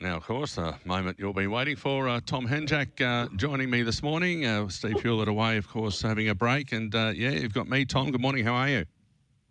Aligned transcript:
Now, 0.00 0.16
of 0.16 0.24
course, 0.24 0.58
a 0.58 0.78
moment 0.84 1.18
you'll 1.20 1.32
be 1.32 1.46
waiting 1.46 1.76
for. 1.76 2.08
Uh, 2.08 2.20
Tom 2.26 2.46
Henjak 2.48 3.00
uh, 3.00 3.28
joining 3.36 3.70
me 3.70 3.82
this 3.82 4.02
morning. 4.02 4.44
Uh, 4.44 4.68
Steve 4.68 5.00
Hewlett 5.00 5.28
away, 5.28 5.56
of 5.56 5.68
course, 5.68 6.02
having 6.02 6.28
a 6.28 6.34
break. 6.34 6.72
And 6.72 6.92
uh, 6.94 7.12
yeah, 7.14 7.30
you've 7.30 7.54
got 7.54 7.68
me, 7.68 7.84
Tom. 7.84 8.10
Good 8.10 8.20
morning. 8.20 8.44
How 8.44 8.54
are 8.54 8.68
you? 8.68 8.84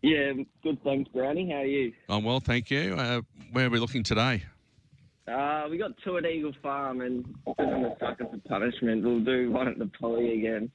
Yeah, 0.02 0.34
good. 0.62 0.84
Thanks, 0.84 1.10
Brownie. 1.14 1.50
How 1.50 1.60
are 1.60 1.66
you? 1.66 1.94
I'm 2.10 2.26
well, 2.26 2.42
thank 2.42 2.70
you. 2.70 2.94
Uh, 2.96 3.22
where 3.54 3.68
are 3.68 3.70
we 3.70 3.80
looking 3.80 4.04
today? 4.04 4.44
Uh, 5.30 5.68
we 5.70 5.78
got 5.78 5.92
two 6.04 6.18
at 6.18 6.26
Eagle 6.26 6.52
Farm, 6.62 7.00
and 7.00 7.24
I'm 7.58 7.86
a 7.86 7.96
sucker 7.98 8.26
for 8.30 8.38
punishment, 8.50 9.04
we'll 9.06 9.22
do 9.22 9.50
one 9.50 9.70
at 9.70 9.80
the 9.80 9.90
Poly 9.98 10.40
again. 10.40 10.70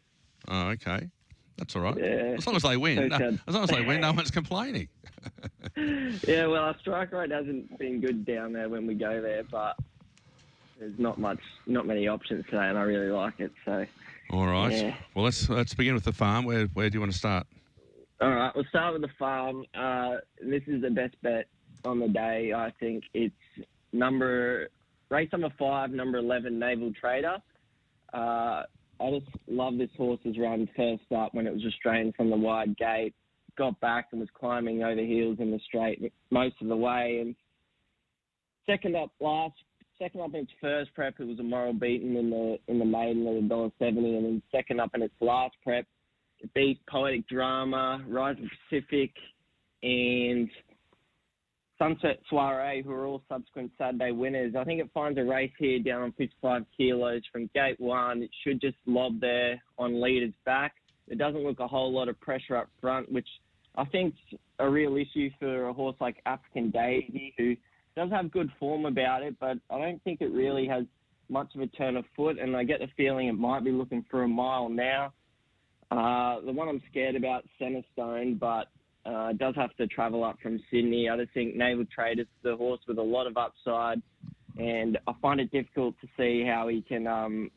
Oh, 0.49 0.69
okay. 0.69 1.11
That's 1.59 1.77
all 1.77 1.83
right. 1.83 1.97
Yeah. 1.99 2.37
As 2.39 2.47
long 2.47 2.57
as 2.57 2.63
they 2.63 2.79
win. 2.79 3.11
So 3.11 3.19
No, 3.19 3.39
as 3.47 3.55
long 3.55 3.65
as 3.65 3.71
they 3.71 3.83
win, 3.83 4.01
no 4.01 4.13
one's 4.13 4.31
complaining. 4.31 4.89
Yeah, 6.27 6.47
well, 6.47 6.65
our 6.65 6.77
strike 6.81 7.13
rate 7.13 7.31
hasn't 7.31 7.79
been 7.79 8.01
good 8.01 8.25
down 8.25 8.53
there 8.53 8.69
when 8.69 8.87
we 8.87 8.95
go 8.95 9.21
there, 9.23 9.45
but 9.45 9.77
there's 10.79 10.99
not 10.99 11.19
much, 11.19 11.41
not 11.67 11.87
many 11.87 12.09
options 12.09 12.45
today, 12.47 12.67
and 12.69 12.79
I 12.79 12.83
really 12.83 13.11
like 13.11 13.39
it. 13.39 13.53
So, 13.65 13.87
All 14.31 14.47
right. 14.47 14.73
Yeah. 14.73 14.95
Well, 15.15 15.25
let's 15.25 15.49
let's 15.49 15.75
begin 15.75 15.95
with 15.95 16.05
the 16.05 16.13
farm. 16.13 16.45
Where 16.45 16.67
where 16.67 16.91
do 16.91 16.95
you 16.95 17.01
want 17.01 17.13
to 17.13 17.19
start? 17.19 17.47
all 18.21 18.31
right, 18.31 18.51
we'll 18.55 18.65
start 18.65 18.95
with 18.95 19.03
the 19.03 19.11
farm. 19.19 19.65
Uh, 19.75 20.17
this 20.43 20.63
is 20.67 20.83
the 20.83 20.91
best 20.91 21.15
bet 21.23 21.47
on 21.85 22.01
the 22.01 22.09
day. 22.09 22.53
I 22.53 22.73
think 22.81 23.05
it's 23.15 23.35
number 23.93 24.69
race 25.09 25.29
number 25.33 25.53
five, 25.59 25.91
number 25.91 26.19
eleven, 26.19 26.59
Naval 26.59 26.93
Trader. 27.01 27.37
Uh, 28.13 28.63
I 29.01 29.11
just 29.11 29.27
love 29.47 29.79
this 29.79 29.91
horse's 29.97 30.37
run 30.39 30.69
first 30.77 31.05
up 31.15 31.35
when 31.35 31.47
it 31.47 31.53
was 31.55 31.65
restrained 31.65 32.17
from 32.17 32.31
the 32.31 32.37
wide 32.37 32.77
gate, 32.77 33.15
got 33.59 33.79
back 33.81 34.09
and 34.13 34.21
was 34.21 34.31
climbing 34.39 34.83
over 34.83 35.01
heels 35.01 35.37
in 35.41 35.51
the 35.51 35.61
straight 35.67 36.13
most 36.31 36.55
of 36.63 36.69
the 36.69 36.77
way. 36.77 37.19
And 37.21 37.35
second 38.67 38.97
up 38.97 39.11
last, 39.21 39.55
second 39.99 40.21
up 40.21 40.35
in 40.35 40.41
its 40.41 40.53
first 40.61 40.95
prep, 40.95 41.15
it 41.19 41.27
was 41.27 41.41
a 41.41 41.43
moral 41.43 41.75
beaten 41.75 42.17
in 42.17 42.31
the 42.31 42.59
in 42.69 42.79
the 42.79 42.85
maiden 42.85 43.27
at 43.27 43.35
a 43.35 43.43
dollar 43.43 43.71
seventy, 43.79 44.17
and 44.17 44.25
then 44.25 44.43
second 44.51 44.81
up 44.81 44.91
in 44.95 45.03
its 45.03 45.15
last 45.21 45.55
prep, 45.63 45.85
it 46.41 46.55
beat 46.55 46.81
Poetic 46.89 47.29
Drama, 47.29 48.03
Rising 48.09 48.49
Pacific, 48.71 49.11
and 49.83 50.49
Sunset 51.79 52.21
Soiree, 52.29 52.83
who 52.83 52.93
are 52.93 53.07
all 53.07 53.23
subsequent 53.29 53.73
Saturday 53.79 54.13
winners. 54.13 54.55
I 54.59 54.65
think 54.65 54.81
it 54.81 54.91
finds 54.93 55.19
a 55.19 55.25
race 55.25 55.53
here 55.59 55.79
down 55.79 56.03
on 56.03 56.13
55 56.13 56.65
kilos 56.77 57.23
from 57.33 57.51
gate 57.55 57.79
one. 57.79 58.23
It 58.23 58.31
should 58.43 58.61
just 58.61 58.77
lob 58.87 59.21
there 59.21 59.63
on 59.79 60.03
leader's 60.03 60.35
back. 60.45 60.75
It 61.07 61.19
doesn't 61.19 61.43
look 61.43 61.61
a 61.61 61.69
whole 61.69 61.93
lot 61.93 62.09
of 62.09 62.21
pressure 62.21 62.57
up 62.57 62.69
front, 62.81 63.11
which 63.11 63.29
I 63.79 63.85
think 63.85 64.15
a 64.59 64.69
real 64.69 64.97
issue 64.97 65.31
for 65.39 65.69
a 65.69 65.73
horse 65.73 65.95
like 66.01 66.21
African 66.27 66.71
Daisy, 66.71 67.33
who 67.39 67.57
does 67.97 68.11
have 68.11 68.33
good 68.33 68.51
form 68.59 68.87
about 68.87 69.23
it, 69.23 69.37
but 69.39 69.57
I 69.71 69.79
don't 69.79 70.03
think 70.03 70.21
it 70.21 70.33
really 70.33 70.67
has 70.67 70.85
much 71.29 71.55
of 71.55 71.61
a 71.61 71.69
turn 71.69 71.97
of 71.97 72.05
foot, 72.17 72.39
and 72.41 72.57
I 72.57 72.65
get 72.65 72.81
the 72.81 72.89
feeling 72.97 73.29
it 73.29 73.35
might 73.35 73.65
be 73.65 73.71
looking 73.71 74.05
for 74.11 74.25
a 74.25 74.29
mile 74.29 74.69
now. 74.69 75.13
Uh, 75.93 76.41
the 76.41 76.53
one 76.53 76.69
I'm 76.69 76.83
scared 76.91 77.15
about, 77.15 77.45
Centerstone, 77.61 78.39
but 78.39 78.67
uh, 79.07 79.33
does 79.35 79.55
have 79.55 79.75
to 79.77 79.87
travel 79.87 80.25
up 80.25 80.39
from 80.43 80.61
Sydney. 80.71 81.09
I 81.09 81.17
just 81.17 81.33
think 81.33 81.55
Naval 81.55 81.87
Trader's 81.95 82.27
the 82.43 82.57
horse 82.57 82.81
with 82.89 82.99
a 82.99 83.03
lot 83.03 83.29
of 83.29 83.37
upside, 83.37 84.03
and 84.59 84.99
I 85.07 85.13
find 85.23 85.41
it 85.41 85.53
difficult 85.53 85.95
to 86.01 86.09
see 86.17 86.45
how 86.45 86.67
he 86.67 86.83
can, 86.83 87.07
um, 87.07 87.51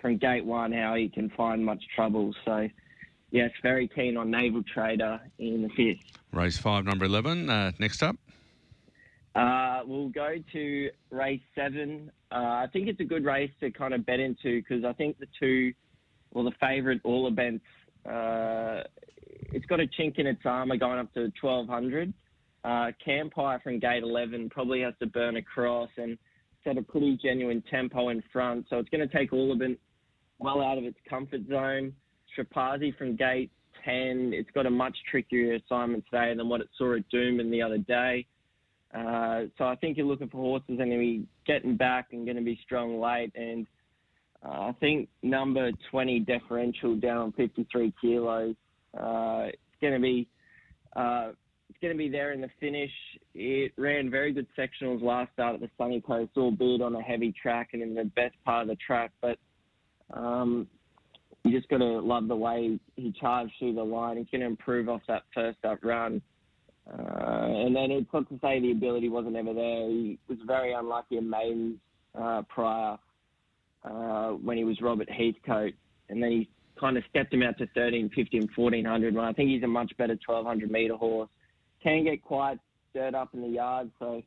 from 0.00 0.18
gate 0.18 0.44
one, 0.44 0.72
how 0.72 0.94
he 0.94 1.08
can 1.08 1.30
find 1.36 1.64
much 1.64 1.82
trouble. 1.96 2.32
So, 2.44 2.68
yes, 3.36 3.50
very 3.62 3.86
keen 3.86 4.16
on 4.16 4.30
Naval 4.30 4.62
Trader 4.62 5.20
in 5.38 5.62
the 5.62 5.68
fifth. 5.68 6.18
Race 6.32 6.56
five, 6.56 6.84
number 6.84 7.04
eleven. 7.04 7.50
Uh, 7.50 7.72
next 7.78 8.02
up. 8.02 8.16
Uh, 9.34 9.80
we'll 9.84 10.08
go 10.08 10.36
to 10.52 10.90
race 11.10 11.42
seven. 11.54 12.10
Uh, 12.32 12.64
I 12.64 12.66
think 12.72 12.88
it's 12.88 13.00
a 13.00 13.04
good 13.04 13.24
race 13.24 13.50
to 13.60 13.70
kind 13.70 13.92
of 13.92 14.06
bet 14.06 14.18
into 14.18 14.62
because 14.62 14.84
I 14.84 14.94
think 14.94 15.18
the 15.18 15.26
two, 15.38 15.74
well, 16.32 16.44
the 16.44 16.54
favourite 16.58 17.00
all 17.04 17.28
events, 17.28 17.64
uh, 18.06 18.82
it's 19.52 19.66
got 19.66 19.78
a 19.78 19.86
chink 19.86 20.18
in 20.18 20.26
its 20.26 20.40
armour 20.46 20.78
going 20.78 20.98
up 20.98 21.12
to 21.14 21.30
1200. 21.40 22.14
Uh, 22.64 22.92
Campire 23.04 23.60
from 23.62 23.78
gate 23.78 24.02
11 24.02 24.48
probably 24.48 24.80
has 24.80 24.94
to 25.00 25.06
burn 25.06 25.36
across 25.36 25.90
and 25.98 26.16
set 26.64 26.78
a 26.78 26.82
pretty 26.82 27.18
genuine 27.22 27.62
tempo 27.70 28.08
in 28.08 28.22
front. 28.32 28.66
So 28.70 28.78
it's 28.78 28.88
going 28.88 29.06
to 29.06 29.16
take 29.16 29.32
all 29.34 29.52
of 29.52 29.60
it 29.60 29.78
well 30.38 30.62
out 30.62 30.78
of 30.78 30.84
its 30.84 30.98
comfort 31.08 31.42
zone. 31.48 31.92
Strapazi 32.36 32.96
from 32.96 33.16
gate 33.16 33.50
10, 33.84 34.32
it's 34.34 34.50
got 34.50 34.66
a 34.66 34.70
much 34.70 34.96
trickier 35.10 35.54
assignment 35.54 36.04
today 36.10 36.34
than 36.34 36.48
what 36.48 36.60
it 36.60 36.68
saw 36.76 36.94
at 36.94 37.08
Doomben 37.10 37.50
the 37.50 37.62
other 37.62 37.78
day. 37.78 38.26
Uh, 38.94 39.42
so 39.58 39.64
I 39.64 39.76
think 39.76 39.96
you're 39.96 40.06
looking 40.06 40.28
for 40.28 40.38
horses 40.38 40.70
are 40.70 40.76
going 40.76 40.90
to 40.90 40.98
be 40.98 41.26
getting 41.46 41.76
back 41.76 42.08
and 42.12 42.24
going 42.24 42.36
to 42.36 42.42
be 42.42 42.58
strong 42.64 43.00
late. 43.00 43.32
And 43.34 43.66
uh, 44.44 44.68
I 44.68 44.76
think 44.80 45.08
number 45.22 45.70
20 45.90 46.20
differential 46.20 46.96
down 46.96 47.18
on 47.18 47.32
53 47.32 47.92
kilos. 48.00 48.54
Uh, 48.98 49.48
it's 49.48 49.80
going 49.80 49.94
to 49.94 50.00
be 50.00 50.28
uh, 50.94 51.32
it's 51.68 51.78
going 51.82 51.92
to 51.92 51.98
be 51.98 52.08
there 52.08 52.32
in 52.32 52.40
the 52.40 52.48
finish. 52.58 52.90
It 53.34 53.72
ran 53.76 54.10
very 54.10 54.32
good 54.32 54.46
sectionals 54.56 55.02
last 55.02 55.32
start 55.34 55.54
at 55.54 55.60
the 55.60 55.68
Sunny 55.76 56.00
Coast, 56.00 56.30
albeit 56.36 56.80
on 56.80 56.94
a 56.94 57.02
heavy 57.02 57.34
track 57.40 57.70
and 57.72 57.82
in 57.82 57.94
the 57.94 58.04
best 58.04 58.34
part 58.44 58.62
of 58.62 58.68
the 58.68 58.76
track. 58.76 59.10
But 59.20 59.38
um, 60.14 60.68
you 61.46 61.56
just 61.56 61.68
got 61.68 61.78
to 61.78 62.00
love 62.00 62.28
the 62.28 62.36
way 62.36 62.78
he 62.96 63.12
charged 63.12 63.52
through 63.58 63.74
the 63.74 63.82
line. 63.82 64.16
He's 64.16 64.26
going 64.30 64.40
to 64.40 64.46
improve 64.46 64.88
off 64.88 65.02
that 65.08 65.22
first 65.34 65.58
up 65.64 65.78
run. 65.82 66.20
Uh, 66.88 67.46
and 67.46 67.74
then 67.74 67.90
it's 67.90 68.12
not 68.12 68.28
to 68.28 68.38
say 68.40 68.60
the 68.60 68.72
ability 68.72 69.08
wasn't 69.08 69.36
ever 69.36 69.52
there. 69.52 69.88
He 69.88 70.18
was 70.28 70.38
very 70.46 70.72
unlucky 70.72 71.18
in 71.18 71.28
maidens 71.28 71.78
uh, 72.18 72.42
prior 72.48 72.96
uh, 73.84 74.30
when 74.30 74.56
he 74.56 74.64
was 74.64 74.80
Robert 74.80 75.08
Heathcote, 75.10 75.74
and 76.08 76.22
then 76.22 76.30
he 76.30 76.48
kind 76.78 76.96
of 76.96 77.04
stepped 77.10 77.32
him 77.32 77.42
out 77.42 77.58
to 77.58 77.66
13, 77.74 78.10
15, 78.14 78.48
1400. 78.54 79.14
When 79.14 79.24
I 79.24 79.32
think 79.32 79.50
he's 79.50 79.62
a 79.62 79.68
much 79.68 79.92
better 79.96 80.18
1200 80.26 80.70
meter 80.70 80.94
horse. 80.94 81.28
Can 81.82 82.04
get 82.04 82.22
quite 82.22 82.58
stirred 82.90 83.14
up 83.14 83.30
in 83.34 83.42
the 83.42 83.48
yard, 83.48 83.90
so 83.98 84.22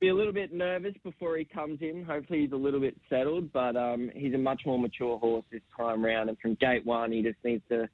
be 0.00 0.08
a 0.08 0.14
little 0.14 0.32
bit 0.32 0.52
nervous 0.52 0.94
before 1.04 1.36
he 1.36 1.44
comes 1.44 1.78
in. 1.82 2.04
Hopefully 2.04 2.40
he's 2.40 2.52
a 2.52 2.56
little 2.56 2.80
bit 2.80 2.96
settled, 3.08 3.52
but 3.52 3.76
um, 3.76 4.10
he's 4.14 4.34
a 4.34 4.38
much 4.38 4.62
more 4.64 4.78
mature 4.78 5.18
horse 5.18 5.44
this 5.52 5.60
time 5.76 6.02
round. 6.04 6.30
And 6.30 6.38
from 6.38 6.54
gate 6.54 6.84
one, 6.86 7.12
he 7.12 7.22
just 7.22 7.36
needs 7.44 7.62
to 7.68 7.88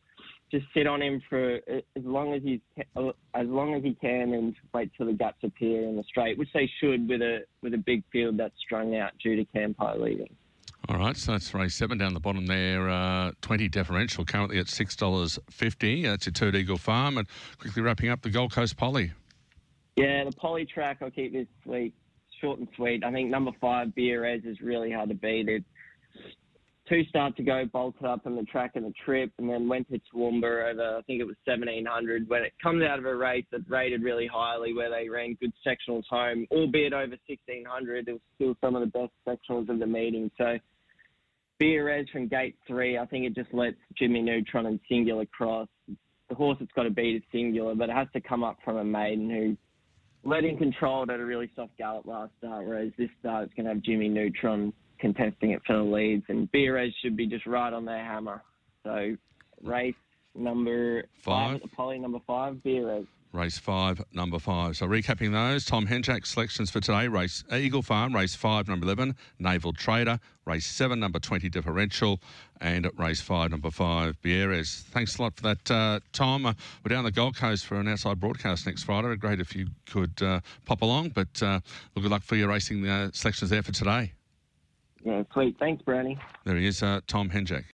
just 0.51 0.65
sit 0.73 0.87
on 0.87 1.03
him 1.03 1.21
for 1.29 1.57
as 1.69 2.05
long 2.05 2.33
as 2.33 2.43
he's 2.43 2.61
as 2.97 3.47
long 3.47 3.75
as 3.75 3.83
he 3.83 3.95
can, 3.95 4.33
and 4.33 4.55
wait 4.73 4.93
till 4.97 5.07
the 5.07 5.13
guts 5.13 5.39
appear 5.43 5.83
in 5.83 5.97
the 5.97 6.05
straight, 6.05 6.39
which 6.39 6.49
they 6.55 6.71
should 6.81 7.09
with 7.09 7.21
a 7.21 7.41
with 7.63 7.75
a 7.75 7.79
big 7.79 8.05
field 8.13 8.37
that's 8.37 8.55
strung 8.65 8.97
out 8.97 9.11
due 9.23 9.35
to 9.35 9.45
Campire 9.47 9.99
leading. 9.99 10.31
All 10.89 10.99
right, 10.99 11.17
so 11.17 11.33
that's 11.33 11.53
race 11.53 11.75
seven 11.75 11.99
down 11.99 12.15
the 12.15 12.21
bottom 12.21 12.47
there. 12.47 12.89
Uh, 12.89 13.33
Twenty 13.41 13.69
differential, 13.69 14.25
currently 14.25 14.61
at 14.61 14.69
six 14.69 14.95
dollars 14.95 15.41
fifty. 15.51 16.05
That's 16.05 16.27
your 16.27 16.33
Turd 16.33 16.55
Eagle 16.55 16.79
Farm, 16.79 17.19
and 17.19 17.27
quickly 17.59 17.83
wrapping 17.83 18.11
up 18.11 18.23
the 18.23 18.31
Gold 18.31 18.53
Coast 18.53 18.77
Poly. 18.77 19.13
Yeah, 19.97 20.25
the 20.25 20.33
poly 20.33 20.67
track, 20.67 20.99
I'll 21.01 21.11
keep 21.11 21.33
this 21.33 21.47
sweet, 21.65 21.95
short 22.41 22.59
and 22.59 22.69
sweet. 22.77 23.03
I 23.03 23.11
think 23.13 23.31
number 23.31 23.53
five, 23.61 23.89
Beerez, 23.89 24.47
is 24.47 24.61
really 24.61 24.93
hard 24.93 25.09
to 25.09 25.15
beat. 25.15 25.49
It 25.49 25.65
two 26.89 27.05
starts 27.09 27.39
ago, 27.39 27.65
bolted 27.73 28.05
up 28.05 28.27
on 28.27 28.37
the 28.37 28.45
track 28.45 28.73
and 28.75 28.85
the 28.85 28.93
trip, 29.05 29.33
and 29.39 29.49
then 29.49 29.69
went 29.69 29.89
to 29.91 30.01
Toowoomba 30.15 30.73
over, 30.73 30.97
I 30.99 31.03
think 31.03 31.21
it 31.21 31.27
was 31.27 31.37
1700. 31.45 32.29
When 32.29 32.43
it 32.43 32.53
comes 32.63 32.83
out 32.85 32.99
of 32.99 33.07
a 33.07 33.15
race 33.15 33.45
that 33.53 33.63
rated 33.69 34.03
really 34.03 34.27
highly, 34.27 34.73
where 34.73 34.91
they 34.91 35.09
ran 35.09 35.37
good 35.41 35.53
sectionals 35.67 36.05
home, 36.09 36.47
albeit 36.51 36.93
over 36.93 37.17
1600, 37.27 38.09
it 38.09 38.13
was 38.13 38.21
still 38.35 38.57
some 38.61 38.77
of 38.77 38.81
the 38.81 38.87
best 38.87 39.13
sectionals 39.27 39.69
of 39.69 39.79
the 39.79 39.87
meeting. 39.87 40.31
So 40.39 40.59
Beerez 41.61 42.09
from 42.11 42.29
gate 42.29 42.57
three, 42.67 42.99
I 42.99 43.07
think 43.07 43.25
it 43.25 43.35
just 43.35 43.53
lets 43.53 43.77
Jimmy 43.97 44.23
Neutron 44.23 44.67
and 44.67 44.81
Singular 44.89 45.27
cross. 45.27 45.69
The 46.29 46.35
horse 46.35 46.59
that's 46.61 46.73
got 46.73 46.85
to 46.85 46.91
beat 46.91 47.17
is 47.17 47.23
Singular, 47.33 47.75
but 47.75 47.89
it 47.89 47.95
has 47.95 48.09
to 48.13 48.21
come 48.21 48.45
up 48.45 48.59
from 48.65 48.77
a 48.77 48.85
maiden 48.85 49.31
who 49.31 49.57
led 50.25 50.45
in 50.45 50.57
controlled 50.59 51.11
at 51.11 51.21
a 51.21 51.25
really 51.25 51.51
soft 51.55 51.77
gallop 51.79 52.07
last 52.07 52.33
start, 52.39 52.67
whereas 52.67 52.91
this 52.99 53.11
start 53.21 53.45
it's 53.45 53.55
going 53.55 53.65
to 53.67 53.73
have 53.75 53.83
Jimmy 53.83 54.09
Neutron 54.09 54.73
contesting 54.99 55.51
it 55.51 55.63
for 55.67 55.77
the 55.77 55.83
leads, 55.83 56.25
and 56.29 56.51
Beerez 56.53 56.91
should 57.03 57.17
be 57.17 57.27
just 57.27 57.47
right 57.47 57.73
on 57.73 57.85
their 57.85 58.03
hammer. 58.05 58.43
So 58.83 59.17
race 59.63 59.95
number 60.35 61.05
five, 61.25 61.51
Five. 61.51 61.55
at 61.57 61.63
the 61.63 61.69
poly, 61.69 61.99
number 61.99 62.19
five, 62.27 62.55
Beerez. 62.65 63.07
Race 63.37 63.59
five, 63.59 64.03
number 64.15 64.39
five. 64.39 64.79
So 64.79 64.87
recapping 64.87 65.31
those, 65.33 65.67
Tom 65.67 65.87
Henjak 65.87 66.27
selections 66.27 66.71
for 66.71 66.81
today. 66.81 67.07
Race 67.07 67.45
Eagle 67.53 67.83
Farm, 67.83 68.15
race 68.15 68.35
five, 68.35 68.67
number 68.67 68.87
11, 68.87 69.15
Naval 69.39 69.75
Trader, 69.75 70.19
race 70.47 70.65
seven, 70.65 70.99
number 70.99 71.19
20, 71.19 71.51
Differential, 71.51 72.19
and 72.63 72.87
at 72.87 72.99
race 72.99 73.21
five, 73.21 73.51
number 73.51 73.71
five, 73.71 74.17
Beerez. 74.23 74.83
Thanks 74.85 75.19
a 75.19 75.23
lot 75.23 75.37
for 75.37 75.43
that, 75.43 75.71
uh, 75.71 76.01
Tom. 76.13 76.47
Uh, 76.47 76.55
we're 76.83 76.89
down 76.89 77.05
the 77.05 77.11
Gold 77.11 77.37
Coast 77.37 77.67
for 77.67 77.79
an 77.79 77.89
outside 77.89 78.19
broadcast 78.19 78.67
next 78.67 78.85
Friday. 78.85 79.15
Great 79.17 79.39
if 79.39 79.55
you 79.55 79.69
could 79.91 80.23
uh, 80.23 80.41
pop 80.65 80.81
along, 80.83 81.11
but 81.11 81.43
uh, 81.43 81.61
well, 81.95 82.03
good 82.03 82.11
luck 82.11 82.23
for 82.23 82.37
your 82.37 82.49
racing 82.49 82.89
uh, 82.89 83.11
selections 83.13 83.51
there 83.51 83.63
for 83.63 83.73
today. 83.73 84.13
Yeah, 85.05 85.23
sweet. 85.33 85.57
Thanks, 85.59 85.83
Brownie. 85.83 86.19
There 86.45 86.57
he 86.57 86.67
is, 86.67 86.83
uh, 86.83 87.01
Tom 87.07 87.31
Henjak. 87.31 87.65